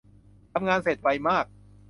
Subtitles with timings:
[0.53, 1.45] ทำงานเสร็จไวมาก